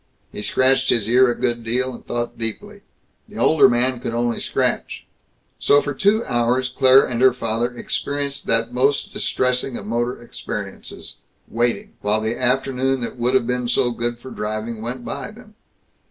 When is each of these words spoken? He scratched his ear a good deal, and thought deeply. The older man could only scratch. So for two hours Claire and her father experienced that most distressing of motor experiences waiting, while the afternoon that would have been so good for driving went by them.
He 0.31 0.41
scratched 0.41 0.89
his 0.89 1.07
ear 1.07 1.29
a 1.29 1.35
good 1.39 1.63
deal, 1.63 1.93
and 1.93 2.03
thought 2.03 2.35
deeply. 2.35 2.81
The 3.29 3.37
older 3.37 3.69
man 3.69 3.99
could 3.99 4.15
only 4.15 4.39
scratch. 4.39 5.05
So 5.59 5.79
for 5.79 5.93
two 5.93 6.25
hours 6.25 6.69
Claire 6.75 7.05
and 7.05 7.21
her 7.21 7.33
father 7.33 7.69
experienced 7.71 8.47
that 8.47 8.73
most 8.73 9.13
distressing 9.13 9.77
of 9.77 9.85
motor 9.85 10.19
experiences 10.19 11.17
waiting, 11.47 11.97
while 12.01 12.19
the 12.19 12.35
afternoon 12.35 13.01
that 13.01 13.17
would 13.19 13.35
have 13.35 13.45
been 13.45 13.67
so 13.67 13.91
good 13.91 14.17
for 14.17 14.31
driving 14.31 14.81
went 14.81 15.05
by 15.05 15.29
them. 15.29 15.53